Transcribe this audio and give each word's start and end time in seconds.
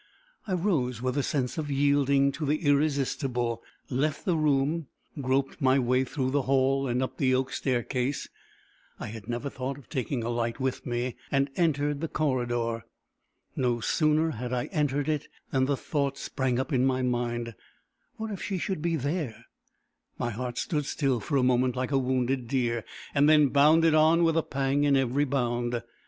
I 0.47 0.53
rose 0.53 0.99
with 0.99 1.15
a 1.15 1.21
sense 1.21 1.59
of 1.59 1.69
yielding 1.69 2.31
to 2.31 2.43
the 2.43 2.65
irresistible, 2.65 3.61
left 3.87 4.25
the 4.25 4.35
room, 4.35 4.87
groped 5.21 5.61
my 5.61 5.77
way 5.77 6.05
through 6.05 6.31
the 6.31 6.41
hall 6.41 6.87
and 6.87 7.03
up 7.03 7.17
the 7.17 7.35
oak 7.35 7.53
staircase 7.53 8.27
I 8.99 9.09
had 9.09 9.27
never 9.29 9.47
thought 9.47 9.77
of 9.77 9.89
taking 9.89 10.23
a 10.23 10.29
light 10.29 10.59
with 10.59 10.87
me 10.87 11.17
and 11.31 11.51
entered 11.55 12.01
the 12.01 12.07
corridor. 12.07 12.83
No 13.55 13.79
sooner 13.79 14.31
had 14.31 14.51
I 14.51 14.69
entered 14.71 15.07
it, 15.07 15.27
than 15.51 15.65
the 15.65 15.77
thought 15.77 16.17
sprang 16.17 16.57
up 16.59 16.73
in 16.73 16.83
my 16.83 17.03
mind 17.03 17.53
"What 18.15 18.31
if 18.31 18.41
she 18.41 18.57
should 18.57 18.81
be 18.81 18.95
there!" 18.95 19.45
My 20.17 20.31
heart 20.31 20.57
stood 20.57 20.87
still 20.87 21.19
for 21.19 21.37
a 21.37 21.43
moment, 21.43 21.75
like 21.75 21.91
a 21.91 21.99
wounded 21.99 22.47
deer, 22.47 22.83
and 23.13 23.29
then 23.29 23.49
bounded 23.49 23.93
on, 23.93 24.23
with 24.23 24.35
a 24.35 24.41
pang 24.41 24.83
in 24.83 24.97
every 24.97 25.25
bound. 25.25 25.83